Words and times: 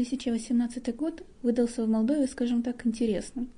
2018 0.00 0.96
год 0.96 1.22
выдался 1.42 1.84
в 1.84 1.88
Молдове, 1.88 2.26
скажем 2.26 2.62
так, 2.62 2.86
интересным. 2.86 3.50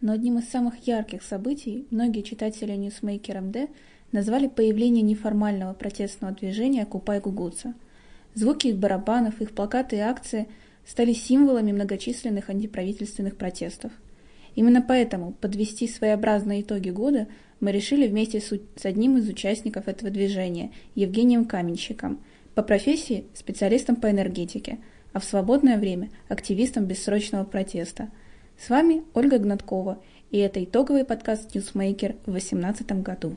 Но 0.00 0.12
одним 0.12 0.38
из 0.38 0.48
самых 0.48 0.86
ярких 0.86 1.20
событий 1.20 1.84
многие 1.90 2.22
читатели 2.22 2.74
Newsmaker 2.74 3.40
МД 3.40 3.70
назвали 4.12 4.46
появление 4.46 5.02
неформального 5.02 5.74
протестного 5.74 6.32
движения 6.32 6.86
«Купай 6.86 7.18
Гугуца». 7.18 7.74
Звуки 8.34 8.68
их 8.68 8.76
барабанов, 8.76 9.40
их 9.40 9.50
плакаты 9.50 9.96
и 9.96 9.98
акции 9.98 10.46
стали 10.86 11.12
символами 11.12 11.72
многочисленных 11.72 12.50
антиправительственных 12.50 13.36
протестов. 13.36 13.90
Именно 14.54 14.82
поэтому 14.82 15.32
подвести 15.32 15.88
своеобразные 15.88 16.60
итоги 16.62 16.90
года 16.90 17.26
мы 17.58 17.72
решили 17.72 18.06
вместе 18.06 18.40
с 18.40 18.84
одним 18.84 19.18
из 19.18 19.28
участников 19.28 19.88
этого 19.88 20.12
движения, 20.12 20.70
Евгением 20.94 21.46
Каменщиком, 21.46 22.20
по 22.54 22.62
профессии 22.62 23.24
специалистом 23.34 23.96
по 23.96 24.08
энергетике– 24.08 24.78
а 25.12 25.20
в 25.20 25.24
свободное 25.24 25.78
время– 25.78 26.10
активистом 26.28 26.84
бессрочного 26.84 27.44
протеста. 27.44 28.08
С 28.58 28.68
вами 28.68 29.02
Ольга 29.14 29.38
Гнаткова, 29.38 29.98
и 30.30 30.38
это 30.38 30.62
итоговый 30.62 31.04
подкаст 31.04 31.54
«NewsMaker» 31.54 32.16
в 32.26 32.30
2018 32.30 33.02
году. 33.02 33.36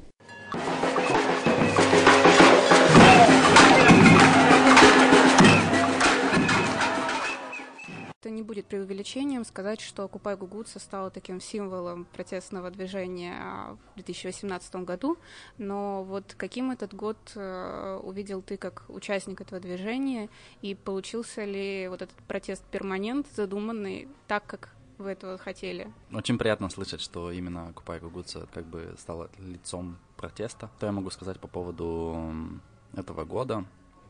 Это 8.23 8.29
не 8.29 8.41
будет 8.41 8.67
преувеличением 8.67 9.43
сказать, 9.43 9.81
что 9.81 10.05
«Occupy 10.05 10.37
Гугуца» 10.37 10.79
стала 10.79 11.09
таким 11.09 11.41
символом 11.41 12.05
протестного 12.05 12.71
движения 12.71 13.77
в 13.91 13.95
2018 13.95 14.75
году, 14.77 15.17
но 15.57 16.05
вот 16.05 16.33
каким 16.37 16.71
этот 16.71 16.93
год 16.93 17.17
э, 17.35 17.99
увидел 18.01 18.41
ты 18.41 18.55
как 18.55 18.85
участник 18.87 19.41
этого 19.41 19.59
движения, 19.59 20.29
и 20.61 20.73
получился 20.73 21.43
ли 21.43 21.89
вот 21.89 22.01
этот 22.01 22.15
протест 22.29 22.63
перманент, 22.71 23.27
задуманный 23.35 24.07
так, 24.29 24.45
как 24.45 24.69
вы 24.99 25.09
этого 25.09 25.37
хотели? 25.37 25.91
Очень 26.13 26.37
приятно 26.37 26.69
слышать, 26.69 27.01
что 27.01 27.29
именно 27.29 27.67
«Окупай 27.67 27.99
Гугуца» 27.99 28.47
как 28.53 28.65
бы 28.65 28.95
стала 28.97 29.29
лицом 29.37 29.97
протеста. 30.15 30.69
Что 30.77 30.85
я 30.85 30.93
могу 30.93 31.09
сказать 31.09 31.41
по 31.41 31.49
поводу 31.49 32.61
этого 32.95 33.25
года? 33.25 33.65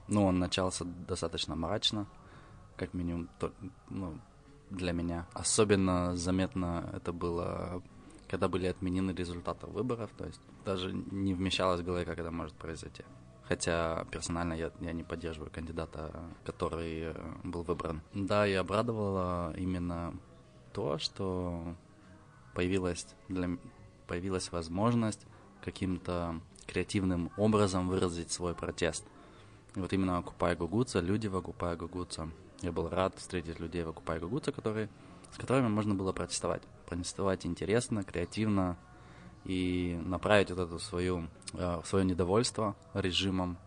Ну, 0.08 0.26
он 0.26 0.38
начался 0.38 0.86
достаточно 0.86 1.56
мрачно, 1.56 2.06
как 2.76 2.94
минимум 2.94 3.30
то, 3.40 3.52
ну, 3.90 4.18
для 4.70 4.92
меня. 4.92 5.28
Особенно 5.34 6.16
заметно 6.16 6.90
это 6.94 7.14
было, 7.14 7.82
когда 8.28 8.48
были 8.48 8.68
отменены 8.68 9.12
результаты 9.12 9.68
выборов, 9.68 10.12
то 10.18 10.26
есть 10.26 10.42
даже 10.66 10.92
не 10.94 11.34
вмещалось 11.34 11.82
в 11.82 11.86
голове, 11.86 12.06
как 12.06 12.20
это 12.20 12.32
может 12.32 12.56
произойти. 12.56 13.04
Хотя 13.44 14.06
персонально 14.10 14.54
я, 14.54 14.72
я 14.80 14.94
не 14.94 15.04
поддерживаю 15.04 15.52
кандидата, 15.52 16.24
который 16.46 17.12
э, 17.12 17.14
был 17.44 17.64
выбран. 17.64 18.02
Да, 18.14 18.48
и 18.48 18.54
обрадовало 18.54 19.54
именно 19.58 20.14
то, 20.72 20.98
что 20.98 21.76
появилась, 22.56 23.06
для, 23.28 23.58
появилась 24.08 24.52
возможность 24.52 25.28
каким-то 25.62 26.40
креативным 26.66 27.32
образом 27.36 27.90
выразить 27.90 28.32
свой 28.32 28.56
протест. 28.56 29.06
И 29.76 29.80
вот 29.80 29.92
именно 29.92 30.18
Окупай 30.20 30.56
Гугуца, 30.56 31.02
люди 31.02 31.28
в 31.28 31.36
Окупай 31.36 31.76
Гугуца 31.76 32.30
я 32.64 32.72
был 32.72 32.89
рад 32.89 33.16
встретить 33.17 33.59
людей 33.59 33.83
в 33.83 33.89
Окупай 33.89 34.19
Гугуца, 34.19 34.52
которые, 34.52 34.89
с 35.31 35.38
которыми 35.38 35.67
можно 35.67 35.94
было 35.94 36.14
протестовать. 36.14 36.64
Протестовать 36.88 37.45
интересно, 37.45 38.03
креативно 38.03 38.78
и 39.44 40.00
направить 40.06 40.50
вот 40.50 40.59
это 40.59 40.80
свою, 40.80 41.28
э, 41.53 41.81
свое 41.84 42.06
недовольство 42.06 42.75
режимом 42.94 43.58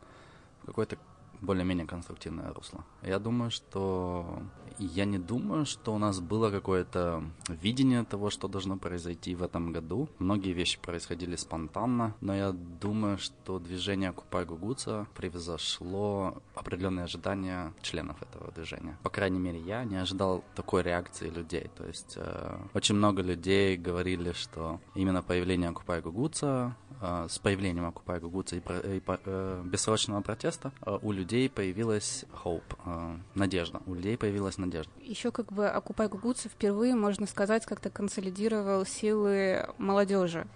в 0.62 0.66
какой-то 0.66 0.96
более-менее 1.40 1.86
конструктивное 1.86 2.52
русло. 2.52 2.84
Я 3.02 3.18
думаю, 3.18 3.50
что 3.50 4.42
я 4.78 5.04
не 5.04 5.18
думаю, 5.18 5.64
что 5.64 5.94
у 5.94 5.98
нас 5.98 6.20
было 6.20 6.50
какое-то 6.50 7.24
видение 7.48 8.04
того, 8.04 8.30
что 8.30 8.48
должно 8.48 8.76
произойти 8.76 9.34
в 9.34 9.42
этом 9.42 9.72
году. 9.72 10.08
Многие 10.18 10.52
вещи 10.52 10.78
происходили 10.80 11.36
спонтанно, 11.36 12.14
но 12.20 12.34
я 12.34 12.52
думаю, 12.52 13.18
что 13.18 13.58
движение 13.58 14.12
Купай 14.12 14.44
Гугуца 14.44 15.06
превзошло 15.14 16.42
определенные 16.54 17.04
ожидания 17.04 17.72
членов 17.82 18.20
этого 18.22 18.52
движения. 18.52 18.98
По 19.02 19.10
крайней 19.10 19.38
мере, 19.38 19.60
я 19.60 19.84
не 19.84 19.96
ожидал 19.96 20.44
такой 20.54 20.82
реакции 20.82 21.30
людей. 21.30 21.70
То 21.76 21.86
есть 21.86 22.14
э, 22.16 22.58
очень 22.74 22.96
много 22.96 23.22
людей 23.22 23.76
говорили, 23.76 24.32
что 24.32 24.80
именно 24.94 25.22
появление 25.22 25.72
Купай 25.72 26.00
Гугуца 26.00 26.76
с 27.00 27.38
появлением 27.38 27.86
Окупай 27.86 28.20
Гугуца 28.20 28.56
и, 28.56 28.58
и 28.58 29.02
э, 29.06 29.62
бессрочного 29.64 30.20
протеста 30.22 30.72
э, 30.84 30.98
у 31.02 31.12
людей 31.12 31.48
появилась 31.48 32.24
hope, 32.44 32.62
э, 32.84 33.16
надежда. 33.34 33.80
У 33.86 33.94
людей 33.94 34.16
появилась 34.16 34.58
надежда. 34.58 34.90
Еще 35.02 35.30
как 35.30 35.52
бы 35.52 35.68
Окупай 35.68 36.08
Гугуца 36.08 36.48
впервые, 36.48 36.94
можно 36.94 37.26
сказать, 37.26 37.66
как-то 37.66 37.90
консолидировал 37.90 38.86
силы 38.86 39.66
молодежи 39.78 40.46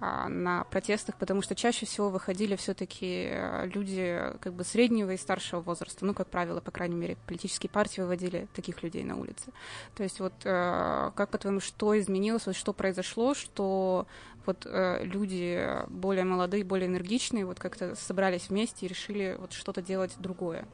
на 0.00 0.64
протестах, 0.64 1.16
потому 1.16 1.40
что 1.40 1.54
чаще 1.54 1.86
всего 1.86 2.10
выходили 2.10 2.56
все-таки 2.56 3.28
э, 3.30 3.66
люди 3.72 4.20
как 4.40 4.52
бы 4.52 4.64
среднего 4.64 5.12
и 5.12 5.16
старшего 5.16 5.60
возраста, 5.60 6.04
ну, 6.04 6.14
как 6.14 6.28
правило, 6.28 6.60
по 6.60 6.70
крайней 6.70 6.96
мере, 6.96 7.16
политические 7.26 7.70
партии 7.70 8.00
выводили 8.00 8.48
таких 8.54 8.82
людей 8.82 9.04
на 9.04 9.16
улицы. 9.16 9.52
То 9.94 10.02
есть 10.02 10.20
вот 10.20 10.34
э, 10.44 11.10
как, 11.14 11.30
по-твоему, 11.30 11.60
что 11.60 11.98
изменилось, 11.98 12.46
вот 12.46 12.56
что 12.56 12.72
произошло, 12.72 13.34
что 13.34 14.06
вот 14.46 14.66
э, 14.66 15.04
люди 15.04 15.66
более 15.88 16.24
молодые, 16.24 16.64
более 16.64 16.88
энергичные 16.88 17.46
вот 17.46 17.58
как-то 17.58 17.94
собрались 17.94 18.50
вместе 18.50 18.86
и 18.86 18.88
решили 18.88 19.36
вот 19.38 19.52
что-то 19.52 19.80
делать 19.80 20.14
другое? 20.18 20.66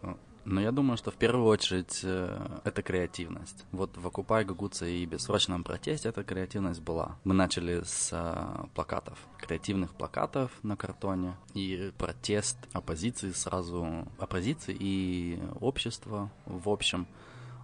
Но 0.45 0.61
я 0.61 0.73
думаю, 0.73 0.97
что 0.97 1.11
в 1.11 1.17
первую 1.17 1.47
очередь 1.47 2.01
э, 2.03 2.61
это 2.65 2.83
креативность. 2.83 3.65
Вот 3.73 3.97
в 3.97 4.06
«Окупай 4.06 4.45
Гугуца» 4.45 4.87
и 4.87 5.05
«Бессрочном 5.05 5.65
протесте» 5.65 6.09
эта 6.09 6.25
креативность 6.25 6.81
была. 6.81 7.19
Мы 7.25 7.34
начали 7.34 7.83
с 7.84 8.11
э, 8.12 8.67
плакатов, 8.75 9.19
креативных 9.39 9.95
плакатов 9.95 10.51
на 10.62 10.77
картоне, 10.77 11.37
и 11.55 11.93
протест 11.99 12.56
оппозиции 12.73 13.33
сразу, 13.33 14.06
оппозиции 14.19 14.77
и 14.78 15.39
общества 15.61 16.31
в 16.47 16.69
общем, 16.69 17.07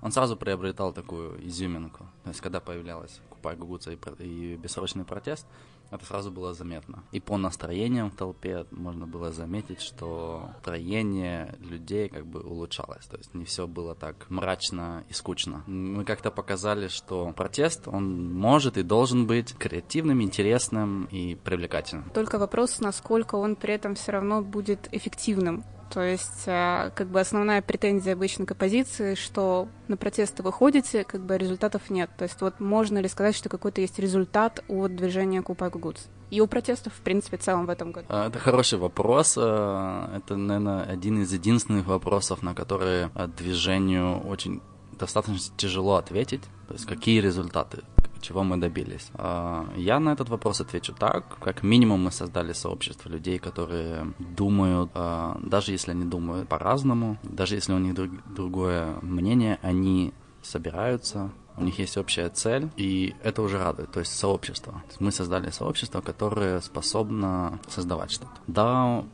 он 0.02 0.12
сразу 0.12 0.36
приобретал 0.36 0.92
такую 0.92 1.46
изюминку. 1.46 2.06
То 2.24 2.30
есть, 2.30 2.40
когда 2.40 2.60
появлялась 2.60 3.20
«Окупай 3.36 3.56
Гугуца» 3.56 3.92
и, 3.92 3.98
и 4.20 4.56
«Бессрочный 4.56 5.04
протест», 5.04 5.46
это 5.90 6.04
сразу 6.04 6.30
было 6.30 6.52
заметно. 6.52 7.04
И 7.12 7.20
по 7.20 7.36
настроениям 7.36 8.10
в 8.10 8.16
толпе 8.16 8.66
можно 8.70 9.06
было 9.06 9.30
заметить, 9.30 9.80
что 9.80 10.50
настроение 10.54 11.54
людей 11.60 12.08
как 12.08 12.26
бы 12.26 12.40
улучшалось. 12.40 13.06
То 13.06 13.16
есть 13.16 13.34
не 13.34 13.44
все 13.44 13.66
было 13.66 13.94
так 13.94 14.26
мрачно 14.28 15.04
и 15.08 15.12
скучно. 15.12 15.62
Мы 15.66 16.04
как-то 16.04 16.30
показали, 16.30 16.88
что 16.88 17.32
протест, 17.36 17.86
он 17.86 18.32
может 18.34 18.78
и 18.78 18.82
должен 18.82 19.26
быть 19.26 19.54
креативным, 19.54 20.22
интересным 20.22 21.04
и 21.04 21.36
привлекательным. 21.36 22.10
Только 22.10 22.38
вопрос, 22.38 22.80
насколько 22.80 23.36
он 23.36 23.54
при 23.54 23.74
этом 23.74 23.94
все 23.94 24.12
равно 24.12 24.42
будет 24.42 24.88
эффективным. 24.92 25.64
То 25.90 26.00
есть, 26.00 26.44
э, 26.46 26.90
как 26.94 27.08
бы 27.08 27.20
основная 27.20 27.62
претензия 27.62 28.14
обычно 28.14 28.46
к 28.46 28.52
оппозиции, 28.52 29.14
что 29.14 29.68
на 29.88 29.96
протесты 29.96 30.42
вы 30.42 30.52
ходите, 30.52 31.04
как 31.04 31.20
бы 31.22 31.38
результатов 31.38 31.90
нет. 31.90 32.10
То 32.16 32.24
есть, 32.24 32.40
вот 32.40 32.60
можно 32.60 32.98
ли 32.98 33.08
сказать, 33.08 33.36
что 33.36 33.48
какой-то 33.48 33.80
есть 33.80 33.98
результат 33.98 34.64
от 34.68 34.96
движения 34.96 35.42
Купай 35.42 35.70
Гугуц? 35.70 36.06
И 36.30 36.40
у 36.40 36.46
протестов, 36.48 36.92
в 36.92 37.00
принципе, 37.00 37.36
в 37.36 37.40
целом 37.40 37.66
в 37.66 37.70
этом 37.70 37.92
году? 37.92 38.06
А, 38.08 38.28
это 38.28 38.38
хороший 38.38 38.78
вопрос. 38.78 39.36
Э, 39.38 40.16
это, 40.16 40.36
наверное, 40.36 40.82
один 40.82 41.22
из 41.22 41.32
единственных 41.32 41.86
вопросов, 41.86 42.42
на 42.42 42.54
которые 42.54 43.10
э, 43.14 43.28
движению 43.28 44.20
очень 44.26 44.60
достаточно 44.98 45.38
тяжело 45.56 45.96
ответить. 45.96 46.42
То 46.66 46.74
есть, 46.74 46.86
какие 46.86 47.20
результаты? 47.20 47.82
Чего 48.20 48.42
мы 48.42 48.56
добились. 48.56 49.10
А, 49.14 49.66
я 49.76 50.00
на 50.00 50.12
этот 50.12 50.28
вопрос 50.28 50.60
отвечу 50.60 50.92
так. 50.92 51.38
Как 51.38 51.62
минимум 51.62 52.04
мы 52.04 52.10
создали 52.10 52.52
сообщество 52.52 53.08
людей, 53.08 53.38
которые 53.38 54.12
думают, 54.18 54.90
а, 54.94 55.38
даже 55.42 55.72
если 55.72 55.92
они 55.92 56.04
думают 56.04 56.48
по-разному, 56.48 57.18
даже 57.22 57.54
если 57.54 57.72
у 57.72 57.78
них 57.78 57.94
другое 58.34 58.96
мнение, 59.02 59.58
они 59.62 60.12
собираются, 60.42 61.30
у 61.56 61.64
них 61.64 61.78
есть 61.78 61.96
общая 61.96 62.28
цель, 62.28 62.68
и 62.76 63.14
это 63.22 63.42
уже 63.42 63.58
радует, 63.58 63.90
то 63.90 64.00
есть 64.00 64.16
сообщество. 64.16 64.82
Мы 65.00 65.12
создали 65.12 65.50
сообщество, 65.50 66.00
которое 66.00 66.60
способно 66.60 67.58
создавать 67.68 68.10
что-то. 68.10 68.32
Да, 68.46 69.04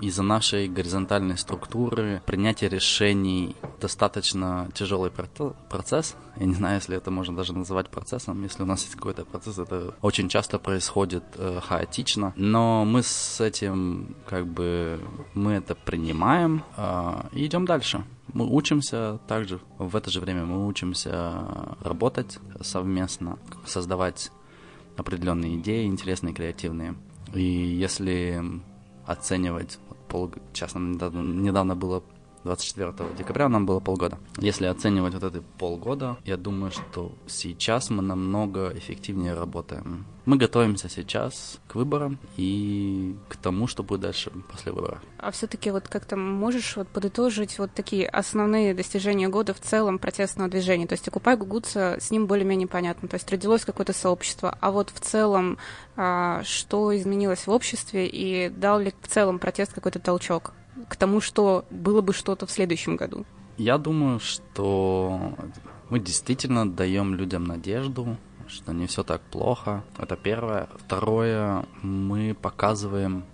из-за 0.00 0.22
нашей 0.22 0.68
горизонтальной 0.68 1.38
структуры 1.38 2.22
принятие 2.26 2.70
решений 2.70 3.56
достаточно 3.80 4.68
тяжелый 4.74 5.10
процесс. 5.10 6.16
Я 6.36 6.46
не 6.46 6.54
знаю, 6.54 6.76
если 6.76 6.96
это 6.96 7.10
можно 7.10 7.36
даже 7.36 7.52
называть 7.52 7.88
процессом. 7.90 8.42
Если 8.42 8.62
у 8.62 8.66
нас 8.66 8.82
есть 8.82 8.94
какой-то 8.94 9.24
процесс, 9.24 9.58
это 9.58 9.94
очень 10.00 10.28
часто 10.28 10.58
происходит 10.58 11.24
э, 11.36 11.60
хаотично. 11.60 12.32
Но 12.36 12.84
мы 12.84 13.02
с 13.02 13.40
этим, 13.40 14.16
как 14.26 14.46
бы, 14.46 15.00
мы 15.34 15.52
это 15.52 15.74
принимаем 15.74 16.64
э, 16.76 17.22
и 17.32 17.46
идем 17.46 17.66
дальше 17.66 18.04
мы 18.32 18.46
учимся 18.46 19.18
также, 19.26 19.60
в 19.78 19.96
это 19.96 20.10
же 20.10 20.20
время 20.20 20.44
мы 20.44 20.66
учимся 20.66 21.76
работать 21.80 22.38
совместно, 22.60 23.38
создавать 23.66 24.30
определенные 24.96 25.56
идеи, 25.56 25.86
интересные, 25.86 26.34
креативные. 26.34 26.94
И 27.34 27.42
если 27.42 28.42
оценивать, 29.06 29.78
пол, 30.08 30.32
честно, 30.52 30.78
недавно, 30.78 31.20
недавно 31.20 31.74
было 31.74 32.02
24 32.44 33.14
декабря 33.16 33.48
нам 33.48 33.66
было 33.66 33.80
полгода. 33.80 34.18
Если 34.38 34.66
оценивать 34.66 35.14
вот 35.14 35.22
эти 35.22 35.42
полгода, 35.58 36.16
я 36.24 36.36
думаю, 36.36 36.72
что 36.72 37.12
сейчас 37.26 37.90
мы 37.90 38.02
намного 38.02 38.72
эффективнее 38.76 39.34
работаем. 39.34 40.06
Мы 40.24 40.36
готовимся 40.36 40.88
сейчас 40.88 41.58
к 41.66 41.74
выборам 41.74 42.18
и 42.36 43.16
к 43.28 43.36
тому, 43.36 43.66
что 43.66 43.82
будет 43.82 44.02
дальше 44.02 44.30
после 44.50 44.72
выборов. 44.72 45.00
А 45.18 45.30
все-таки 45.30 45.70
вот 45.70 45.88
как-то 45.88 46.16
можешь 46.16 46.76
вот 46.76 46.88
подытожить 46.88 47.58
вот 47.58 47.72
такие 47.74 48.08
основные 48.08 48.74
достижения 48.74 49.28
года 49.28 49.52
в 49.52 49.60
целом 49.60 49.98
протестного 49.98 50.48
движения? 50.48 50.86
То 50.86 50.94
есть 50.94 51.08
Окупай 51.08 51.36
Гугуца, 51.36 51.96
с 52.00 52.10
ним 52.10 52.26
более-менее 52.26 52.68
понятно. 52.68 53.08
То 53.08 53.14
есть 53.14 53.30
родилось 53.30 53.64
какое-то 53.64 53.92
сообщество. 53.92 54.56
А 54.60 54.70
вот 54.70 54.90
в 54.90 55.00
целом, 55.00 55.58
а, 55.96 56.42
что 56.44 56.96
изменилось 56.96 57.46
в 57.46 57.50
обществе 57.50 58.06
и 58.06 58.48
дал 58.48 58.78
ли 58.78 58.94
в 59.02 59.08
целом 59.08 59.38
протест 59.38 59.72
какой-то 59.72 59.98
толчок? 59.98 60.52
к 60.88 60.96
тому, 60.96 61.20
что 61.20 61.64
было 61.70 62.00
бы 62.00 62.12
что-то 62.12 62.46
в 62.46 62.50
следующем 62.50 62.96
году? 62.96 63.24
Я 63.58 63.78
думаю, 63.78 64.18
что 64.20 65.34
мы 65.90 66.00
действительно 66.00 66.70
даем 66.70 67.14
людям 67.14 67.44
надежду, 67.44 68.16
что 68.52 68.72
не 68.72 68.86
все 68.86 69.02
так 69.02 69.22
плохо. 69.22 69.82
Это 69.98 70.16
первое. 70.16 70.68
Второе, 70.76 71.64
мы 71.82 72.34
показываем 72.34 73.24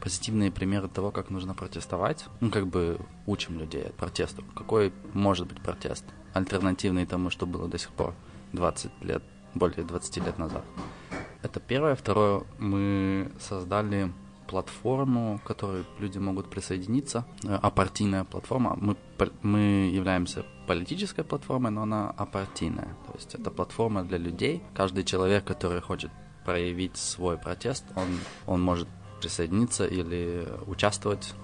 позитивные 0.00 0.50
примеры 0.50 0.88
того, 0.88 1.10
как 1.10 1.30
нужно 1.30 1.54
протестовать. 1.54 2.26
Ну, 2.40 2.50
как 2.50 2.66
бы 2.66 2.98
учим 3.26 3.58
людей 3.58 3.84
от 3.84 3.94
протесту. 3.94 4.44
Какой 4.54 4.92
может 5.12 5.48
быть 5.48 5.60
протест? 5.60 6.04
Альтернативный 6.34 7.06
тому, 7.06 7.30
что 7.30 7.46
было 7.46 7.68
до 7.68 7.78
сих 7.78 7.90
пор 7.90 8.14
20 8.52 8.90
лет, 9.02 9.22
более 9.54 9.84
20 9.84 10.16
лет 10.18 10.38
назад. 10.38 10.64
Это 11.42 11.60
первое. 11.60 11.94
Второе, 11.94 12.42
мы 12.58 13.30
создали 13.40 14.12
платформу, 14.48 15.38
к 15.38 15.46
которой 15.46 15.84
люди 15.98 16.18
могут 16.18 16.50
присоединиться, 16.50 17.24
э, 17.44 17.54
апартийная 17.54 18.24
платформа. 18.24 18.76
Мы, 18.80 18.96
мы 19.42 19.90
являемся 19.92 20.44
политической 20.66 21.22
платформой, 21.22 21.70
но 21.70 21.82
она 21.82 22.10
апартийная. 22.10 22.96
То 23.06 23.12
есть 23.14 23.34
это 23.34 23.50
платформа 23.50 24.02
для 24.02 24.18
людей. 24.18 24.62
Каждый 24.74 25.04
человек, 25.04 25.44
который 25.44 25.80
хочет 25.80 26.10
проявить 26.44 26.96
свой 26.96 27.36
протест, 27.36 27.84
он, 27.94 28.08
он 28.46 28.62
может 28.62 28.88
присоединиться 29.20 29.86
или 29.86 30.48
участвовать 30.66 31.34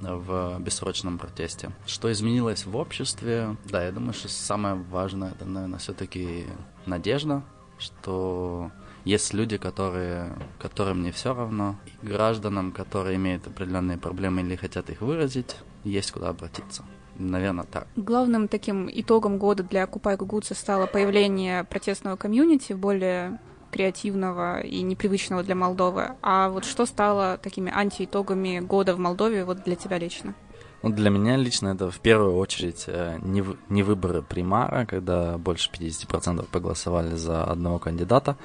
в 0.00 0.58
бессрочном 0.60 1.18
протесте. 1.18 1.70
Что 1.86 2.10
изменилось 2.10 2.66
в 2.66 2.76
обществе? 2.76 3.56
Да, 3.64 3.84
я 3.84 3.92
думаю, 3.92 4.12
что 4.12 4.28
самое 4.28 4.74
важное, 4.74 5.30
это, 5.30 5.44
наверное, 5.44 5.78
все-таки 5.78 6.46
надежда, 6.86 7.42
что 7.78 8.70
есть 9.04 9.34
люди, 9.34 9.56
которые, 9.56 10.32
которым 10.58 11.02
не 11.02 11.10
все 11.10 11.34
равно, 11.34 11.76
и 11.86 12.06
гражданам, 12.06 12.72
которые 12.72 13.16
имеют 13.16 13.46
определенные 13.46 13.98
проблемы 13.98 14.42
или 14.42 14.56
хотят 14.56 14.90
их 14.90 15.00
выразить, 15.00 15.56
есть 15.84 16.12
куда 16.12 16.28
обратиться. 16.28 16.84
Наверное, 17.16 17.64
так. 17.64 17.86
Главным 17.96 18.48
таким 18.48 18.88
итогом 18.90 19.38
года 19.38 19.62
для 19.62 19.86
Купай 19.86 20.16
Гугуца 20.16 20.54
стало 20.54 20.86
появление 20.86 21.64
протестного 21.64 22.16
комьюнити, 22.16 22.72
более 22.72 23.38
креативного 23.70 24.60
и 24.60 24.82
непривычного 24.82 25.42
для 25.42 25.54
Молдовы. 25.54 26.10
А 26.22 26.48
вот 26.48 26.64
что 26.64 26.86
стало 26.86 27.38
такими 27.38 27.72
антиитогами 27.74 28.60
года 28.60 28.94
в 28.94 28.98
Молдове 28.98 29.44
вот 29.44 29.64
для 29.64 29.76
тебя 29.76 29.98
лично? 29.98 30.34
Ну, 30.82 30.90
для 30.90 31.10
меня 31.10 31.36
лично 31.36 31.68
это 31.68 31.90
в 31.90 32.00
первую 32.00 32.36
очередь 32.36 32.84
э, 32.88 33.18
не, 33.22 33.44
не 33.68 33.82
выборы 33.82 34.20
примара, 34.20 34.84
когда 34.84 35.38
больше 35.38 35.70
50% 35.70 36.44
проголосовали 36.50 37.14
за 37.14 37.44
одного 37.44 37.78
кандидата, 37.78 38.36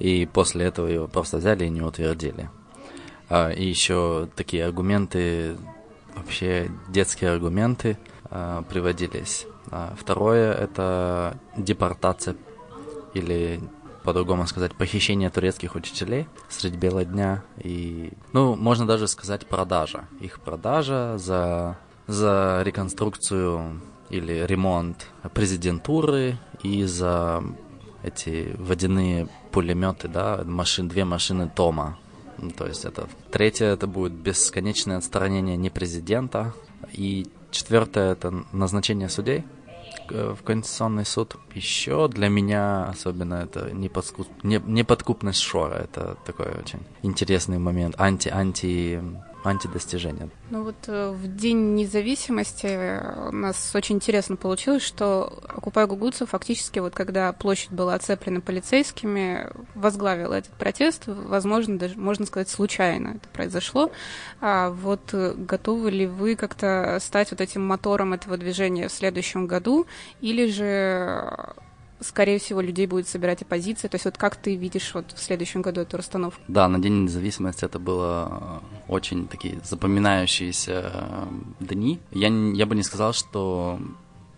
и 0.00 0.26
после 0.26 0.64
этого 0.64 0.88
его 0.88 1.06
просто 1.06 1.36
взяли 1.36 1.66
и 1.66 1.70
не 1.70 1.82
утвердили. 1.82 2.50
А, 3.28 3.50
и 3.50 3.64
еще 3.64 4.28
такие 4.34 4.64
аргументы, 4.64 5.56
вообще 6.16 6.70
детские 6.88 7.30
аргументы 7.30 7.96
а, 8.24 8.62
приводились. 8.62 9.46
А, 9.70 9.94
второе– 9.96 10.52
это 10.54 11.38
депортация 11.56 12.34
или 13.14 13.60
по-другому 14.02 14.46
сказать, 14.46 14.74
похищение 14.74 15.28
турецких 15.28 15.74
учителей 15.74 16.26
средь 16.48 16.74
бела 16.74 17.04
дня 17.04 17.44
и, 17.58 18.12
ну, 18.32 18.56
можно 18.56 18.86
даже 18.86 19.06
сказать, 19.06 19.46
продажа. 19.46 20.08
Их 20.20 20.40
продажа 20.40 21.18
за, 21.18 21.76
за 22.06 22.62
реконструкцию 22.64 23.82
или 24.08 24.46
ремонт 24.46 25.06
президентуры 25.34 26.38
и 26.62 26.84
за 26.84 27.44
эти 28.02 28.54
водяные 28.58 29.28
пулеметы, 29.50 30.08
да, 30.08 30.42
машин, 30.44 30.88
две 30.88 31.04
машины 31.04 31.50
Тома. 31.54 31.98
Ну, 32.38 32.50
то 32.50 32.66
есть 32.66 32.84
это 32.84 33.08
третье, 33.30 33.66
это 33.66 33.86
будет 33.86 34.12
бесконечное 34.12 34.96
отстранение 34.96 35.56
не 35.56 35.70
президента. 35.70 36.54
И 36.92 37.26
четвертое, 37.50 38.12
это 38.12 38.44
назначение 38.52 39.08
судей 39.08 39.44
в 40.08 40.38
Конституционный 40.44 41.04
суд. 41.04 41.36
Еще 41.54 42.08
для 42.08 42.28
меня 42.28 42.84
особенно 42.86 43.34
это 43.34 43.70
неподкуп, 43.72 44.28
не, 44.42 44.60
неподкупность 44.64 45.40
Шора. 45.40 45.74
Это 45.74 46.16
такой 46.24 46.46
очень 46.46 46.80
интересный 47.02 47.58
момент. 47.58 47.94
Анти-анти 47.98 49.02
антидостижения. 49.44 50.28
Ну 50.50 50.64
вот 50.64 50.76
э, 50.86 51.10
в 51.10 51.36
День 51.36 51.74
независимости 51.74 53.00
у 53.28 53.32
нас 53.32 53.74
очень 53.74 53.96
интересно 53.96 54.36
получилось, 54.36 54.82
что 54.82 55.40
Окупай 55.48 55.86
Гугуцу 55.86 56.26
фактически, 56.26 56.78
вот 56.78 56.94
когда 56.94 57.32
площадь 57.32 57.70
была 57.70 57.94
оцеплена 57.94 58.40
полицейскими, 58.40 59.48
возглавил 59.74 60.32
этот 60.32 60.52
протест, 60.52 61.04
возможно, 61.06 61.78
даже, 61.78 61.98
можно 61.98 62.26
сказать, 62.26 62.48
случайно 62.48 63.16
это 63.16 63.28
произошло. 63.32 63.90
А 64.40 64.70
вот 64.70 65.10
э, 65.12 65.34
готовы 65.36 65.90
ли 65.90 66.06
вы 66.06 66.36
как-то 66.36 66.98
стать 67.00 67.30
вот 67.30 67.40
этим 67.40 67.66
мотором 67.66 68.12
этого 68.12 68.36
движения 68.36 68.88
в 68.88 68.92
следующем 68.92 69.46
году, 69.46 69.86
или 70.20 70.46
же 70.50 71.54
скорее 72.00 72.38
всего, 72.38 72.60
людей 72.60 72.86
будет 72.86 73.08
собирать 73.08 73.42
оппозиция. 73.42 73.88
То 73.88 73.96
есть 73.96 74.04
вот 74.04 74.18
как 74.18 74.36
ты 74.36 74.56
видишь 74.56 74.92
вот 74.94 75.12
в 75.12 75.22
следующем 75.22 75.62
году 75.62 75.80
эту 75.80 75.96
расстановку? 75.96 76.40
Да, 76.48 76.68
на 76.68 76.78
День 76.78 77.04
независимости 77.04 77.64
это 77.64 77.78
было 77.78 78.62
э, 78.86 78.92
очень 78.92 79.28
такие 79.28 79.60
запоминающиеся 79.64 80.92
э, 80.92 81.26
дни. 81.60 82.00
Я, 82.12 82.28
я 82.28 82.66
бы 82.66 82.74
не 82.74 82.82
сказал, 82.82 83.12
что 83.12 83.78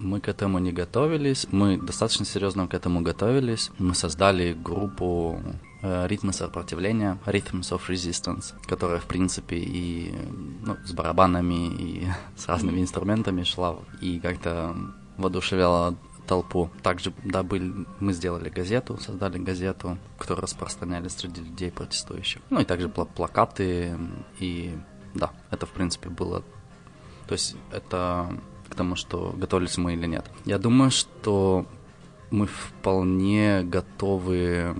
мы 0.02 0.20
к 0.20 0.28
этому 0.28 0.58
не 0.58 0.72
готовились. 0.72 1.46
Мы 1.52 1.78
достаточно 1.78 2.24
серьезно 2.24 2.66
к 2.66 2.74
этому 2.74 3.02
готовились. 3.02 3.70
Мы 3.78 3.94
создали 3.94 4.52
группу 4.52 5.40
э, 5.82 6.06
ритмы 6.08 6.32
сопротивления, 6.32 7.18
Rhythms 7.26 7.70
of 7.70 7.82
Resistance, 7.88 8.54
которая, 8.66 8.98
в 8.98 9.06
принципе, 9.06 9.56
и 9.56 10.14
ну, 10.64 10.76
с 10.84 10.92
барабанами, 10.92 11.69
и 11.69 12.08
с 12.36 12.48
разными 12.48 12.81
инструментами 12.81 13.44
шла, 13.44 13.76
и 14.00 14.19
как-то 14.19 14.74
воодушевляла 15.16 15.94
толпу. 16.32 16.70
Также, 16.82 17.12
да, 17.24 17.43
были, 17.43 17.86
мы 18.01 18.15
сделали 18.15 18.48
газету, 18.48 18.96
создали 18.98 19.39
газету, 19.39 19.98
которую 20.19 20.43
распространяли 20.43 21.08
среди 21.08 21.43
людей 21.43 21.70
протестующих. 21.70 22.41
Ну 22.48 22.60
и 22.60 22.65
также 22.65 22.89
пл- 22.89 23.08
плакаты, 23.15 23.98
и 24.41 24.74
да, 25.15 25.31
это, 25.51 25.67
в 25.67 25.70
принципе, 25.70 26.08
было... 26.08 26.43
То 27.27 27.34
есть 27.34 27.56
это 27.70 28.27
к 28.70 28.74
тому, 28.74 28.96
что 28.96 29.34
готовились 29.36 29.77
мы 29.77 29.93
или 29.93 30.06
нет. 30.06 30.24
Я 30.46 30.58
думаю, 30.58 30.91
что 30.91 31.67
мы 32.31 32.46
вполне 32.46 33.62
готовы 33.62 34.74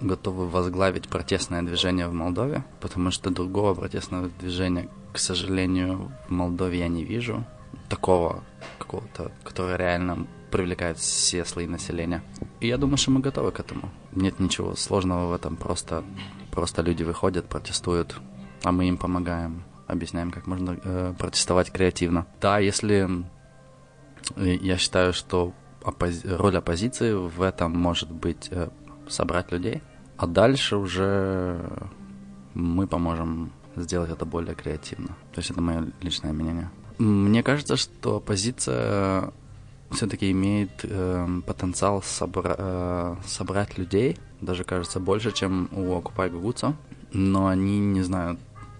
готовы 0.00 0.46
возглавить 0.48 1.08
протестное 1.08 1.62
движение 1.62 2.08
в 2.08 2.12
Молдове, 2.12 2.62
потому 2.80 3.10
что 3.10 3.30
другого 3.30 3.74
протестного 3.74 4.28
движения, 4.28 4.88
к 5.14 5.18
сожалению, 5.18 6.12
в 6.28 6.32
Молдове 6.32 6.78
я 6.80 6.88
не 6.88 7.04
вижу. 7.04 7.44
Такого 7.88 8.42
какого-то, 8.78 9.32
которое 9.44 9.78
реально 9.78 10.26
привлекает 10.54 10.98
все 10.98 11.44
слои 11.44 11.66
населения. 11.66 12.22
И 12.60 12.68
я 12.68 12.78
думаю, 12.78 12.96
что 12.96 13.10
мы 13.10 13.18
готовы 13.18 13.50
к 13.50 13.58
этому. 13.58 13.90
Нет 14.12 14.38
ничего 14.38 14.76
сложного 14.76 15.26
в 15.26 15.32
этом, 15.32 15.56
просто, 15.56 16.04
просто 16.52 16.80
люди 16.82 17.02
выходят, 17.02 17.48
протестуют, 17.48 18.20
а 18.62 18.70
мы 18.70 18.86
им 18.86 18.96
помогаем, 18.96 19.64
объясняем, 19.88 20.30
как 20.30 20.46
можно 20.46 20.78
э, 20.84 21.14
протестовать 21.18 21.72
креативно. 21.72 22.28
Да, 22.40 22.60
если 22.60 23.08
э, 24.36 24.54
я 24.60 24.78
считаю, 24.78 25.12
что 25.12 25.52
оппози- 25.82 26.36
роль 26.36 26.56
оппозиции 26.56 27.14
в 27.14 27.42
этом 27.42 27.76
может 27.76 28.12
быть 28.12 28.46
э, 28.52 28.68
собрать 29.08 29.50
людей, 29.50 29.82
а 30.16 30.28
дальше 30.28 30.76
уже 30.76 31.58
мы 32.54 32.86
поможем 32.86 33.50
сделать 33.74 34.12
это 34.12 34.24
более 34.24 34.54
креативно. 34.54 35.16
То 35.32 35.40
есть 35.40 35.50
это 35.50 35.60
мое 35.60 35.90
личное 36.00 36.32
мнение. 36.32 36.70
Мне 36.98 37.42
кажется, 37.42 37.76
что 37.76 38.18
оппозиция 38.18 39.32
все-таки 39.90 40.30
имеет 40.30 40.70
э, 40.82 41.26
потенциал 41.46 42.00
собра- 42.00 42.56
э, 42.58 43.16
собрать 43.26 43.78
людей, 43.78 44.18
даже 44.40 44.64
кажется 44.64 45.00
больше, 45.00 45.32
чем 45.32 45.68
у 45.72 45.98
Occupy 45.98 46.30
Гугуца, 46.30 46.76
но 47.12 47.46
они 47.46 47.78
не 47.78 48.02
знают 48.02 48.38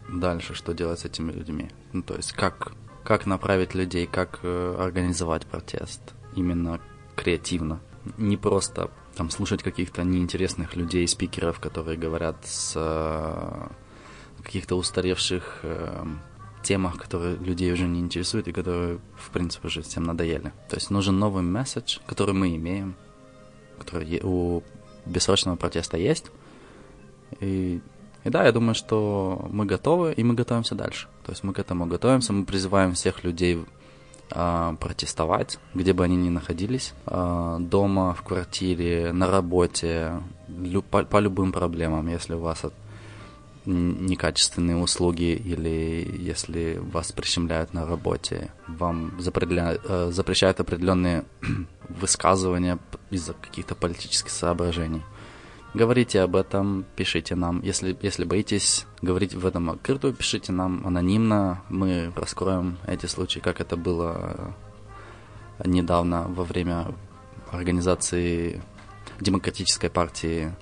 дальше, 0.08 0.54
что 0.54 0.75
делать 0.75 1.00
с 1.00 1.04
этими 1.04 1.32
людьми. 1.32 1.70
Ну, 1.92 2.02
то 2.02 2.14
есть 2.14 2.32
как, 2.32 2.73
как 3.04 3.26
направить 3.26 3.75
людей, 3.75 4.06
как 4.06 4.40
э, 4.42 4.76
организовать 4.78 5.46
протест 5.46 6.00
именно 6.34 6.80
креативно. 7.14 7.80
Не 8.18 8.37
просто 8.37 8.90
там 9.14 9.30
слушать 9.30 9.62
каких-то 9.62 10.02
неинтересных 10.02 10.76
людей, 10.76 11.06
спикеров, 11.06 11.61
которые 11.61 11.96
говорят 11.96 12.37
с 12.44 12.75
э, 12.76 13.68
каких-то 14.42 14.76
устаревших 14.76 15.61
э, 15.62 16.04
темах, 16.64 16.97
которые 16.97 17.37
людей 17.37 17.73
уже 17.73 17.87
не 17.87 18.00
интересуют 18.00 18.49
и 18.49 18.52
которые, 18.52 18.99
в 19.16 19.30
принципе, 19.30 19.68
уже 19.68 19.83
всем 19.83 20.04
надоели. 20.04 20.52
То 20.68 20.76
есть 20.76 20.90
нужен 20.90 21.18
новый 21.18 21.42
месседж, 21.42 21.99
который 22.06 22.35
мы 22.35 22.56
имеем, 22.56 22.97
который 23.78 24.21
у 24.25 24.62
бессрочного 25.06 25.56
протеста 25.56 25.97
есть. 25.97 26.30
И, 27.40 27.80
и 28.25 28.30
да, 28.30 28.44
я 28.44 28.52
думаю, 28.52 28.75
что 28.75 29.47
мы 29.50 29.66
готовы, 29.66 30.12
и 30.12 30.25
мы 30.25 30.35
готовимся 30.35 30.75
дальше. 30.75 31.09
То 31.25 31.33
есть 31.33 31.44
мы 31.44 31.52
к 31.52 31.59
этому 31.59 31.87
готовимся, 31.87 32.33
мы 32.33 32.44
призываем 32.44 32.92
всех 32.92 33.25
людей 33.25 33.64
э, 34.30 34.76
протестовать, 34.80 35.59
где 35.75 35.92
бы 35.92 36.04
они 36.04 36.16
ни 36.16 36.30
находились, 36.30 36.94
э, 37.06 37.56
дома, 37.61 38.14
в 38.14 38.23
квартире, 38.23 39.12
на 39.12 39.30
работе, 39.30 40.23
по, 40.90 41.04
по 41.04 41.21
любым 41.21 41.52
проблемам, 41.52 42.09
если 42.09 42.35
у 42.35 42.40
вас 42.40 42.64
от, 42.64 42.75
некачественные 43.66 44.76
услуги 44.76 45.33
или 45.35 46.06
если 46.18 46.78
вас 46.78 47.12
прищемляют 47.12 47.75
на 47.75 47.87
работе, 47.87 48.50
вам 48.68 49.12
запредля... 49.18 49.78
Э, 49.85 50.11
запрещают 50.12 50.61
определенные 50.61 51.25
высказывания 51.88 52.78
из-за 53.11 53.35
каких-то 53.35 53.75
политических 53.75 54.30
соображений. 54.30 55.02
Говорите 55.75 56.21
об 56.21 56.37
этом, 56.37 56.85
пишите 56.94 57.35
нам. 57.35 57.61
Если, 57.62 57.97
если 58.00 58.25
боитесь 58.25 58.87
говорить 59.02 59.35
в 59.35 59.44
этом 59.44 59.71
открытую, 59.71 60.14
пишите 60.14 60.52
нам 60.52 60.87
анонимно. 60.87 61.62
Мы 61.68 62.12
раскроем 62.14 62.78
эти 62.87 63.06
случаи, 63.06 63.40
как 63.40 63.61
это 63.61 63.76
было 63.76 64.54
недавно 65.64 66.26
во 66.28 66.44
время 66.44 66.94
организации 67.50 68.62
Демократической 69.21 69.88
партии 69.88 70.54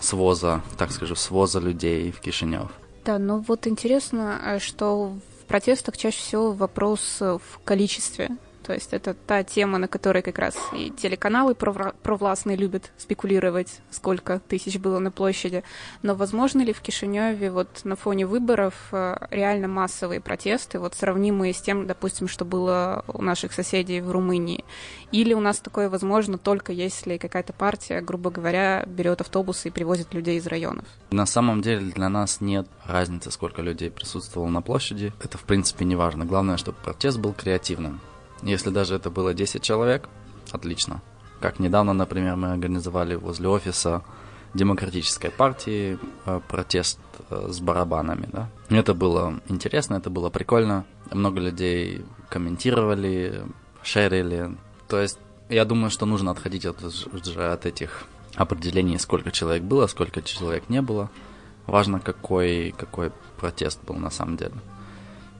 своза, 0.00 0.62
так 0.76 0.92
скажу, 0.92 1.14
своза 1.14 1.60
людей 1.60 2.10
в 2.12 2.20
Кишинев. 2.20 2.70
Да, 3.04 3.18
ну 3.18 3.44
вот 3.46 3.66
интересно, 3.66 4.40
э, 4.44 4.58
что 4.58 5.12
в 5.42 5.44
протестах 5.46 5.96
чаще 5.96 6.18
всего 6.18 6.52
вопрос 6.52 7.20
в 7.20 7.40
количестве 7.64 8.30
то 8.68 8.74
есть 8.74 8.92
это 8.92 9.14
та 9.14 9.44
тема, 9.44 9.78
на 9.78 9.88
которой 9.88 10.20
как 10.20 10.38
раз 10.38 10.54
и 10.74 10.90
телеканалы 10.90 11.54
провластные 11.54 12.54
любят 12.54 12.92
спекулировать, 12.98 13.80
сколько 13.90 14.40
тысяч 14.40 14.78
было 14.78 14.98
на 14.98 15.10
площади. 15.10 15.64
Но 16.02 16.14
возможно 16.14 16.60
ли 16.60 16.74
в 16.74 16.82
Кишиневе 16.82 17.50
вот 17.50 17.80
на 17.84 17.96
фоне 17.96 18.26
выборов 18.26 18.74
э, 18.92 19.16
реально 19.30 19.68
массовые 19.68 20.20
протесты, 20.20 20.78
вот 20.78 20.94
сравнимые 20.94 21.54
с 21.54 21.62
тем, 21.62 21.86
допустим, 21.86 22.28
что 22.28 22.44
было 22.44 23.06
у 23.08 23.22
наших 23.22 23.54
соседей 23.54 24.02
в 24.02 24.10
Румынии? 24.10 24.66
Или 25.12 25.32
у 25.32 25.40
нас 25.40 25.60
такое 25.60 25.88
возможно 25.88 26.36
только 26.36 26.74
если 26.74 27.16
какая-то 27.16 27.54
партия, 27.54 28.02
грубо 28.02 28.30
говоря, 28.30 28.84
берет 28.86 29.22
автобусы 29.22 29.68
и 29.68 29.70
привозит 29.70 30.12
людей 30.12 30.36
из 30.36 30.46
районов? 30.46 30.84
На 31.10 31.24
самом 31.24 31.62
деле 31.62 31.90
для 31.90 32.10
нас 32.10 32.42
нет 32.42 32.68
разницы, 32.84 33.30
сколько 33.30 33.62
людей 33.62 33.90
присутствовало 33.90 34.50
на 34.50 34.60
площади. 34.60 35.14
Это 35.24 35.38
в 35.38 35.44
принципе 35.44 35.86
не 35.86 35.96
важно. 35.96 36.26
Главное, 36.26 36.58
чтобы 36.58 36.76
протест 36.84 37.16
был 37.18 37.32
креативным. 37.32 38.02
Если 38.42 38.70
даже 38.70 38.94
это 38.94 39.10
было 39.10 39.34
10 39.34 39.62
человек, 39.62 40.08
отлично. 40.50 41.02
Как 41.40 41.58
недавно, 41.58 41.92
например, 41.92 42.36
мы 42.36 42.52
организовали 42.52 43.14
возле 43.14 43.48
офиса 43.48 44.02
демократической 44.54 45.30
партии 45.30 45.98
э, 46.24 46.40
протест 46.48 46.98
э, 47.30 47.48
с 47.50 47.60
барабанами, 47.60 48.28
да. 48.32 48.48
Это 48.70 48.94
было 48.94 49.40
интересно, 49.48 49.96
это 49.96 50.10
было 50.10 50.30
прикольно. 50.30 50.84
Много 51.12 51.40
людей 51.40 52.04
комментировали, 52.28 53.42
шерили. 53.82 54.56
То 54.88 55.00
есть 55.00 55.18
я 55.48 55.64
думаю, 55.64 55.90
что 55.90 56.06
нужно 56.06 56.30
отходить 56.30 56.66
от, 56.66 56.78
от 56.82 57.66
этих 57.66 58.06
определений, 58.34 58.98
сколько 58.98 59.30
человек 59.30 59.62
было, 59.62 59.86
сколько 59.86 60.22
человек 60.22 60.68
не 60.68 60.82
было. 60.82 61.10
Важно, 61.66 62.00
какой, 62.00 62.74
какой 62.76 63.12
протест 63.38 63.80
был 63.84 63.96
на 63.96 64.10
самом 64.10 64.36
деле. 64.36 64.54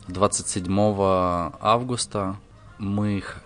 27 0.09 0.75
августа 1.61 2.37
мы 2.79 3.19
их 3.19 3.39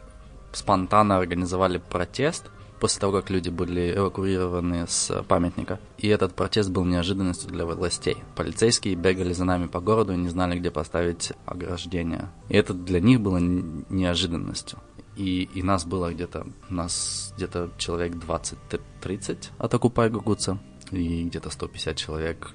спонтанно 0.52 1.16
организовали 1.16 1.78
протест 1.78 2.50
после 2.80 3.00
того, 3.00 3.12
как 3.12 3.30
люди 3.30 3.48
были 3.48 3.94
эвакуированы 3.96 4.86
с 4.88 5.22
памятника. 5.28 5.78
И 5.98 6.08
этот 6.08 6.34
протест 6.34 6.70
был 6.70 6.84
неожиданностью 6.84 7.48
для 7.48 7.64
властей. 7.64 8.16
Полицейские 8.34 8.96
бегали 8.96 9.32
за 9.32 9.44
нами 9.44 9.66
по 9.66 9.80
городу 9.80 10.12
и 10.12 10.16
не 10.16 10.28
знали, 10.28 10.58
где 10.58 10.70
поставить 10.70 11.32
ограждение. 11.46 12.30
И 12.48 12.56
это 12.56 12.74
для 12.74 13.00
них 13.00 13.20
было 13.20 13.38
неожиданностью. 13.38 14.80
И, 15.16 15.48
и 15.54 15.62
нас 15.62 15.84
было 15.84 16.12
где-то, 16.12 16.46
нас 16.70 17.32
где-то 17.36 17.70
человек 17.78 18.14
20-30 18.14 19.50
от 19.58 19.74
Окупай 19.74 20.08
Гугуца, 20.08 20.58
и 20.90 21.24
где-то 21.24 21.50
150 21.50 21.96
человек 21.96 22.50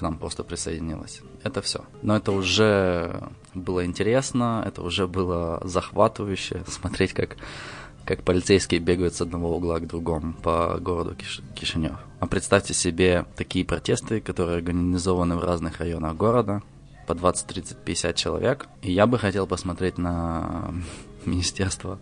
к 0.00 0.02
нам 0.02 0.16
просто 0.16 0.44
присоединилось. 0.44 1.20
Это 1.44 1.60
все. 1.60 1.84
Но 2.00 2.16
это 2.16 2.32
уже 2.32 3.28
было 3.52 3.84
интересно, 3.84 4.64
это 4.66 4.80
уже 4.82 5.06
было 5.06 5.60
захватывающе 5.62 6.64
смотреть, 6.68 7.12
как, 7.12 7.36
как 8.06 8.22
полицейские 8.22 8.80
бегают 8.80 9.14
с 9.14 9.20
одного 9.20 9.54
угла 9.54 9.78
к 9.78 9.86
другому 9.86 10.32
по 10.32 10.78
городу 10.80 11.14
Киш... 11.14 11.42
Кишинев. 11.54 11.98
А 12.18 12.26
представьте 12.26 12.72
себе 12.72 13.26
такие 13.36 13.66
протесты, 13.66 14.22
которые 14.22 14.56
организованы 14.56 15.36
в 15.36 15.44
разных 15.44 15.80
районах 15.80 16.16
города, 16.16 16.62
по 17.06 17.14
20, 17.14 17.46
30, 17.46 17.76
50 17.76 18.16
человек. 18.16 18.68
И 18.80 18.92
я 18.92 19.06
бы 19.06 19.18
хотел 19.18 19.46
посмотреть 19.46 19.98
на 19.98 20.72
Министерство 21.26 21.98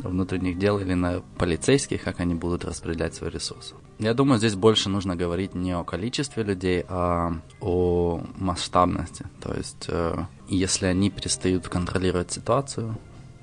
внутренних 0.00 0.58
дел 0.58 0.78
или 0.78 0.94
на 0.94 1.22
полицейских, 1.38 2.02
как 2.02 2.20
они 2.20 2.34
будут 2.34 2.64
распределять 2.64 3.14
свои 3.14 3.30
ресурсы. 3.30 3.74
Я 3.98 4.14
думаю, 4.14 4.38
здесь 4.38 4.54
больше 4.54 4.88
нужно 4.88 5.16
говорить 5.16 5.54
не 5.54 5.72
о 5.72 5.84
количестве 5.84 6.42
людей, 6.44 6.84
а 6.88 7.32
о 7.60 8.22
масштабности. 8.36 9.26
То 9.40 9.54
есть, 9.54 9.86
э, 9.88 10.24
если 10.48 10.86
они 10.86 11.10
перестают 11.10 11.68
контролировать 11.68 12.30
ситуацию, 12.30 12.96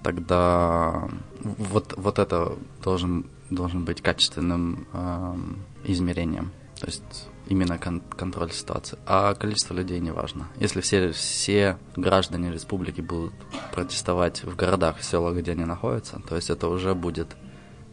тогда 0.03 1.09
вот, 1.43 1.93
вот 1.97 2.19
это 2.19 2.53
должен, 2.83 3.25
должен 3.49 3.83
быть 3.83 4.01
качественным 4.01 4.87
э, 4.93 5.35
измерением. 5.85 6.51
То 6.79 6.87
есть 6.87 7.27
именно 7.47 7.77
кон- 7.77 8.01
контроль 8.01 8.51
ситуации. 8.51 8.97
А 9.05 9.33
количество 9.35 9.73
людей 9.73 9.99
не 9.99 10.11
важно. 10.11 10.47
Если 10.59 10.81
все, 10.81 11.11
все 11.11 11.77
граждане 11.95 12.51
республики 12.51 13.01
будут 13.01 13.33
протестовать 13.73 14.43
в 14.43 14.55
городах, 14.55 14.97
в 14.97 15.03
селах, 15.03 15.35
где 15.35 15.51
они 15.51 15.65
находятся, 15.65 16.21
то 16.27 16.35
есть 16.35 16.49
это 16.49 16.67
уже 16.67 16.93
будет 16.95 17.35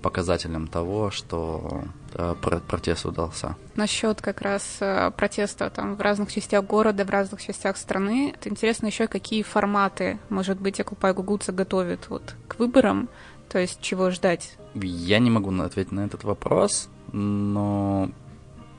показателем 0.03 0.67
того, 0.67 1.11
что 1.11 1.85
э, 2.13 2.35
протест 2.69 3.07
удался. 3.07 3.57
Насчет 3.77 4.21
как 4.21 4.43
раз 4.43 4.79
э, 4.81 5.11
протеста 5.17 5.71
там 5.71 5.95
в 5.95 6.01
разных 6.01 6.33
частях 6.33 6.65
города, 6.65 7.05
в 7.05 7.11
разных 7.11 7.41
частях 7.41 7.77
страны, 7.77 8.35
это 8.37 8.51
интересно 8.51 8.87
еще, 8.87 9.07
какие 9.07 9.43
форматы, 9.43 10.19
может 10.29 10.61
быть, 10.61 10.81
Акупай 10.81 11.15
Гугуца 11.15 11.53
готовит 11.53 12.11
вот 12.11 12.35
к 12.49 12.59
выборам, 12.59 13.09
то 13.49 13.59
есть 13.59 13.81
чего 13.81 14.11
ждать? 14.11 14.57
Я 14.75 15.19
не 15.21 15.31
могу 15.31 15.57
ответить 15.63 15.93
на 15.93 16.01
этот 16.01 16.25
вопрос, 16.25 16.89
но 17.13 18.11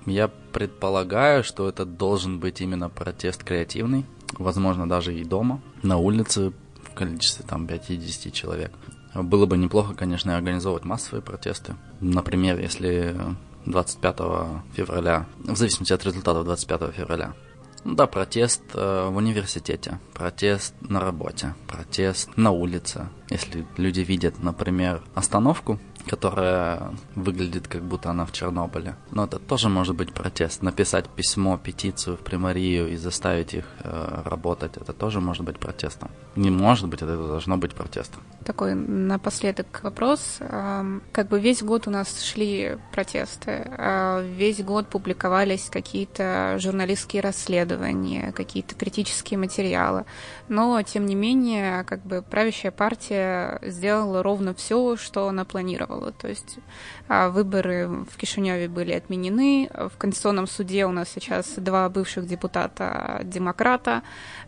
я 0.05 0.27
предполагаю, 0.27 1.43
что 1.43 1.67
это 1.67 1.85
должен 1.85 2.39
быть 2.39 2.61
именно 2.61 2.89
протест 2.89 3.43
креативный, 3.43 4.05
возможно, 4.37 4.87
даже 4.87 5.13
и 5.13 5.23
дома, 5.23 5.61
на 5.81 5.97
улице 5.97 6.53
в 6.83 6.93
количестве 6.93 7.45
там 7.47 7.65
5-10 7.65 8.31
человек. 8.31 8.71
Было 9.15 9.45
бы 9.45 9.57
неплохо, 9.57 9.93
конечно, 9.93 10.35
организовывать 10.35 10.85
массовые 10.85 11.21
протесты. 11.21 11.75
Например, 11.99 12.59
если 12.59 13.15
25 13.65 14.17
февраля, 14.73 15.27
в 15.37 15.55
зависимости 15.55 15.93
от 15.93 16.03
результатов 16.03 16.45
25 16.45 16.93
февраля, 16.93 17.33
да, 17.85 18.07
протест 18.07 18.61
э, 18.73 19.09
в 19.09 19.17
университете, 19.17 19.99
протест 20.13 20.73
на 20.81 21.01
работе, 21.01 21.53
протест 21.67 22.29
на 22.37 22.51
улице. 22.51 23.09
Если 23.29 23.67
люди 23.75 23.99
видят, 23.99 24.41
например, 24.41 25.03
остановку 25.15 25.79
которая 26.07 26.91
выглядит 27.15 27.67
как 27.67 27.83
будто 27.83 28.09
она 28.09 28.25
в 28.25 28.31
Чернобыле. 28.31 28.95
Но 29.11 29.25
это 29.25 29.39
тоже 29.39 29.69
может 29.69 29.95
быть 29.95 30.13
протест. 30.13 30.61
Написать 30.61 31.07
письмо, 31.09 31.57
петицию 31.57 32.17
в 32.17 32.19
примарию 32.19 32.89
и 32.89 32.95
заставить 32.95 33.53
их 33.53 33.65
э, 33.79 34.21
работать, 34.25 34.77
это 34.77 34.93
тоже 34.93 35.21
может 35.21 35.43
быть 35.43 35.59
протестом. 35.59 36.11
Не 36.35 36.49
может 36.49 36.87
быть, 36.87 37.01
это 37.01 37.15
должно 37.15 37.57
быть 37.57 37.73
протестом. 37.73 38.21
Такой 38.43 38.75
напоследок 38.75 39.79
вопрос. 39.83 40.39
Как 41.11 41.27
бы 41.29 41.39
весь 41.39 41.63
год 41.63 41.87
у 41.87 41.91
нас 41.91 42.21
шли 42.21 42.77
протесты, 42.91 43.65
а 43.77 44.21
весь 44.21 44.61
год 44.63 44.87
публиковались 44.87 45.69
какие-то 45.69 46.57
журналистские 46.59 47.21
расследования, 47.21 48.33
какие-то 48.33 48.75
критические 48.75 49.37
материалы. 49.37 50.05
Но, 50.49 50.81
тем 50.81 51.05
не 51.05 51.15
менее, 51.15 51.83
как 51.85 52.03
бы 52.05 52.21
правящая 52.21 52.71
партия 52.71 53.59
сделала 53.61 54.21
ровно 54.23 54.53
все, 54.53 54.97
что 54.97 55.27
она 55.27 55.45
планировала 55.45 55.92
участвовала. 55.93 56.11
То 56.11 56.27
есть 56.27 56.57
а, 57.07 57.29
выборы 57.29 57.87
в 57.87 58.17
Кишиневе 58.17 58.67
были 58.67 58.93
отменены. 58.93 59.69
В 59.73 59.97
Конституционном 59.97 60.47
суде 60.47 60.85
у 60.85 60.91
нас 60.91 61.09
сейчас 61.09 61.53
два 61.57 61.89
бывших 61.89 62.27
депутата 62.27 63.21
демократа. 63.23 64.03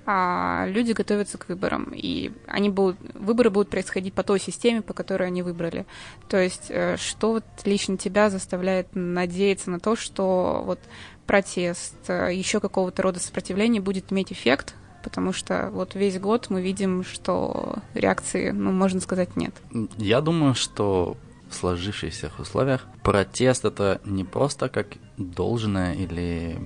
А 0.06 0.66
люди 0.68 0.92
готовятся 0.92 1.38
к 1.38 1.50
выборам. 1.50 1.92
И 1.94 2.32
они 2.48 2.70
будут, 2.70 2.98
выборы 3.14 3.50
будут 3.50 3.70
происходить 3.70 4.14
по 4.14 4.24
той 4.24 4.40
системе, 4.40 4.82
по 4.82 4.94
которой 4.94 5.28
они 5.28 5.42
выбрали. 5.42 5.86
То 6.28 6.38
есть 6.38 6.68
э, 6.70 6.98
что 6.98 7.32
вот 7.34 7.46
лично 7.66 7.98
тебя 7.98 8.30
заставляет 8.30 8.88
надеяться 8.94 9.72
на 9.72 9.80
то, 9.80 9.96
что 9.96 10.64
вот 10.66 10.80
протест, 11.26 11.96
э, 12.08 12.34
еще 12.34 12.60
какого-то 12.60 13.02
рода 13.02 13.20
сопротивление 13.20 13.82
будет 13.82 14.12
иметь 14.12 14.32
эффект, 14.32 14.76
потому 15.06 15.34
что 15.34 15.70
вот 15.72 15.94
весь 15.94 16.20
год 16.20 16.48
мы 16.50 16.64
видим, 16.64 17.04
что 17.04 17.76
реакции, 17.94 18.50
ну, 18.50 18.72
можно 18.72 19.00
сказать, 19.00 19.36
нет. 19.36 19.54
Я 19.98 20.20
думаю, 20.20 20.56
что 20.56 21.16
в 21.56 21.60
сложившихся 21.60 22.32
условиях 22.38 22.86
протест 23.02 23.66
это 23.66 24.02
не 24.04 24.24
просто 24.24 24.70
как 24.70 24.98
должное 25.18 25.94
или 25.94 26.60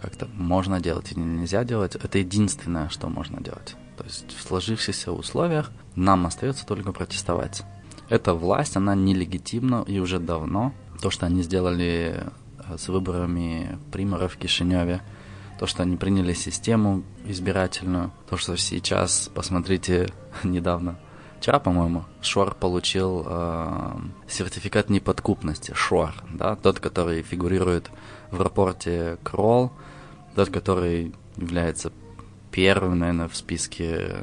как-то 0.00 0.26
можно 0.34 0.80
делать 0.80 1.12
или 1.12 1.20
нельзя 1.20 1.62
делать, 1.64 1.94
это 1.94 2.18
единственное, 2.18 2.88
что 2.88 3.08
можно 3.08 3.40
делать. 3.40 3.76
То 3.98 4.04
есть 4.04 4.34
в 4.34 4.42
сложившихся 4.42 5.12
условиях 5.12 5.70
нам 5.94 6.26
остается 6.26 6.64
только 6.64 6.92
протестовать. 6.92 7.62
Эта 8.08 8.32
власть, 8.34 8.76
она 8.76 8.94
нелегитимна 8.94 9.84
и 9.86 9.98
уже 9.98 10.18
давно. 10.18 10.72
То, 11.02 11.10
что 11.10 11.26
они 11.26 11.42
сделали 11.42 12.24
э, 12.58 12.78
с 12.78 12.88
выборами 12.88 13.78
примеров 13.92 14.34
в 14.34 14.36
Кишиневе, 14.38 15.02
то, 15.58 15.66
что 15.66 15.82
они 15.82 15.96
приняли 15.96 16.32
систему 16.32 17.04
избирательную, 17.26 18.10
то, 18.28 18.38
что 18.38 18.56
сейчас, 18.56 19.30
посмотрите, 19.34 20.10
недавно, 20.44 20.98
вчера, 21.40 21.58
по-моему, 21.58 22.04
Шор 22.20 22.54
получил 22.54 23.24
э, 23.26 23.92
сертификат 24.28 24.90
неподкупности, 24.90 25.72
Шор, 25.74 26.14
да, 26.30 26.54
тот, 26.54 26.80
который 26.80 27.22
фигурирует 27.22 27.90
в 28.30 28.40
рапорте 28.40 29.16
Кролл, 29.22 29.72
тот, 30.34 30.50
который 30.50 31.14
является 31.36 31.92
первым, 32.50 32.98
наверное, 32.98 33.28
в 33.28 33.36
списке 33.36 34.16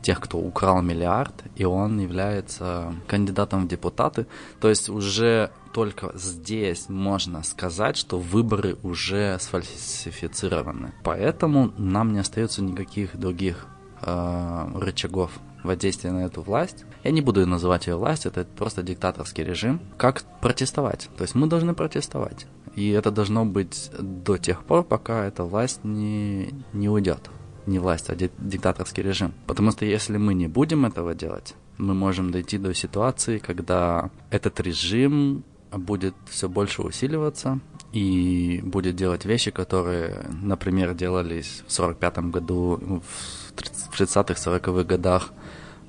тех, 0.00 0.18
кто 0.18 0.38
украл 0.38 0.82
миллиард, 0.82 1.34
и 1.56 1.64
он 1.64 2.00
является 2.00 2.94
кандидатом 3.06 3.66
в 3.66 3.68
депутаты. 3.68 4.26
То 4.60 4.68
есть 4.68 4.88
уже 4.88 5.50
только 5.72 6.10
здесь 6.14 6.88
можно 6.88 7.42
сказать, 7.42 7.96
что 7.96 8.18
выборы 8.18 8.76
уже 8.82 9.38
сфальсифицированы. 9.38 10.92
Поэтому 11.04 11.72
нам 11.76 12.12
не 12.12 12.18
остается 12.18 12.62
никаких 12.62 13.16
других 13.16 13.66
э, 14.00 14.70
рычагов 14.74 15.30
воздействия 15.62 16.12
на 16.12 16.24
эту 16.26 16.42
власть. 16.42 16.84
Я 17.04 17.10
не 17.10 17.20
буду 17.20 17.46
называть 17.46 17.86
ее 17.86 17.96
власть, 17.96 18.26
это 18.26 18.44
просто 18.44 18.82
диктаторский 18.82 19.44
режим. 19.44 19.80
Как 19.96 20.22
протестовать? 20.40 21.08
То 21.16 21.22
есть 21.22 21.34
мы 21.34 21.46
должны 21.46 21.74
протестовать. 21.74 22.46
И 22.74 22.90
это 22.90 23.10
должно 23.10 23.44
быть 23.44 23.90
до 23.98 24.38
тех 24.38 24.64
пор, 24.64 24.82
пока 24.84 25.24
эта 25.24 25.44
власть 25.44 25.84
не, 25.84 26.54
не 26.72 26.88
уйдет. 26.88 27.30
Не 27.66 27.78
власть, 27.78 28.10
а 28.10 28.16
диктаторский 28.16 29.02
режим. 29.02 29.34
Потому 29.46 29.70
что 29.70 29.84
если 29.84 30.16
мы 30.16 30.34
не 30.34 30.48
будем 30.48 30.84
этого 30.84 31.14
делать, 31.14 31.54
мы 31.78 31.94
можем 31.94 32.30
дойти 32.30 32.58
до 32.58 32.74
ситуации, 32.74 33.38
когда 33.38 34.10
этот 34.30 34.58
режим 34.60 35.44
будет 35.70 36.14
все 36.28 36.48
больше 36.48 36.82
усиливаться 36.82 37.60
и 37.92 38.60
будет 38.62 38.96
делать 38.96 39.24
вещи, 39.24 39.50
которые, 39.50 40.26
например, 40.42 40.94
делались 40.94 41.62
в 41.66 41.72
45 41.72 42.18
году, 42.30 43.02
в 43.04 44.00
30-х, 44.00 44.34
40-х 44.34 44.84
годах 44.84 45.32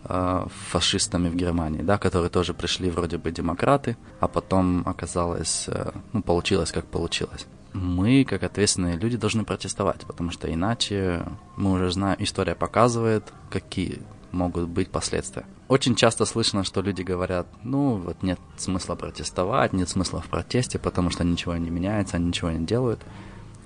фашистами 0.05 1.29
в 1.29 1.35
Германии, 1.35 1.81
да, 1.81 1.97
которые 1.97 2.29
тоже 2.29 2.53
пришли 2.53 2.89
вроде 2.89 3.17
бы 3.17 3.31
демократы, 3.31 3.95
а 4.19 4.27
потом 4.27 4.83
оказалось, 4.85 5.65
э, 5.67 5.91
ну, 6.11 6.21
получилось 6.21 6.71
как 6.71 6.85
получилось. 6.85 7.47
Мы, 7.73 8.23
как 8.23 8.43
ответственные 8.43 8.97
люди, 8.97 9.17
должны 9.17 9.45
протестовать, 9.45 10.01
потому 10.05 10.31
что 10.31 10.53
иначе 10.53 11.25
мы 11.55 11.71
уже 11.71 11.91
знаем, 11.91 12.17
история 12.19 12.53
показывает, 12.53 13.33
какие 13.49 14.01
могут 14.31 14.67
быть 14.67 14.89
последствия. 14.89 15.45
Очень 15.67 15.95
часто 15.95 16.25
слышно, 16.25 16.63
что 16.63 16.81
люди 16.81 17.01
говорят, 17.01 17.47
ну 17.63 17.95
вот 17.95 18.21
нет 18.23 18.39
смысла 18.57 18.95
протестовать, 18.95 19.73
нет 19.73 19.89
смысла 19.89 20.21
в 20.21 20.27
протесте, 20.27 20.79
потому 20.79 21.09
что 21.09 21.23
ничего 21.23 21.55
не 21.55 21.69
меняется, 21.69 22.19
ничего 22.19 22.51
не 22.51 22.65
делают. 22.65 22.99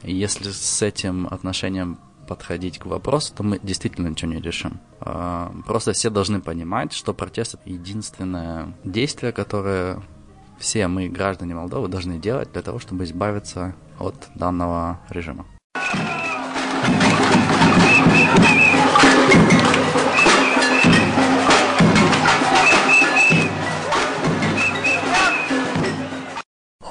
И 0.03 0.13
если 0.13 0.51
с 0.51 0.81
этим 0.81 1.27
отношением 1.27 1.97
подходить 2.27 2.77
к 2.77 2.85
вопросу, 2.85 3.33
то 3.35 3.43
мы 3.43 3.59
действительно 3.63 4.09
ничего 4.09 4.31
не 4.31 4.41
решим. 4.41 4.79
А, 4.99 5.51
просто 5.65 5.93
все 5.93 6.09
должны 6.09 6.41
понимать, 6.41 6.93
что 6.93 7.13
протест 7.13 7.55
это 7.55 7.69
единственное 7.69 8.73
действие, 8.83 9.31
которое 9.31 10.01
все 10.59 10.87
мы, 10.87 11.07
граждане 11.07 11.55
Молдовы, 11.55 11.87
должны 11.87 12.19
делать 12.19 12.51
для 12.51 12.61
того, 12.61 12.79
чтобы 12.79 13.05
избавиться 13.05 13.75
от 13.99 14.29
данного 14.35 14.99
режима. 15.09 15.45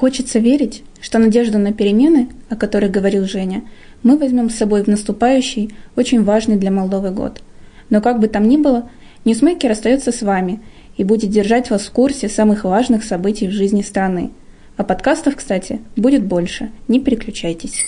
Хочется 0.06 0.38
верить, 0.38 0.84
что 1.00 1.18
надежду 1.18 1.58
на 1.58 1.72
перемены, 1.72 2.28
о 2.50 2.56
которой 2.56 2.90
говорил 2.90 3.26
Женя, 3.26 3.64
мы 4.06 4.16
возьмем 4.16 4.50
с 4.50 4.54
собой 4.54 4.84
в 4.84 4.86
наступающий, 4.86 5.74
очень 5.96 6.22
важный 6.22 6.54
для 6.54 6.70
Молдовы 6.70 7.10
год. 7.10 7.42
Но 7.90 8.00
как 8.00 8.20
бы 8.20 8.28
там 8.28 8.48
ни 8.48 8.56
было, 8.56 8.88
Ньюсмейкер 9.24 9.72
остается 9.72 10.12
с 10.12 10.22
вами 10.22 10.60
и 10.96 11.02
будет 11.02 11.30
держать 11.30 11.70
вас 11.70 11.82
в 11.82 11.90
курсе 11.90 12.28
самых 12.28 12.62
важных 12.62 13.02
событий 13.02 13.48
в 13.48 13.50
жизни 13.50 13.82
страны. 13.82 14.30
А 14.76 14.84
подкастов, 14.84 15.34
кстати, 15.34 15.80
будет 15.96 16.24
больше. 16.24 16.70
Не 16.86 17.00
переключайтесь. 17.00 17.84